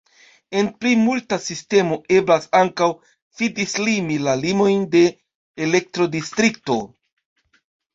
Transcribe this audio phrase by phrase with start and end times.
[0.61, 2.89] En plimulta sistemo eblas ankaŭ
[3.43, 5.07] fi-dislimi la limojn de
[5.71, 6.85] elektodistrikto.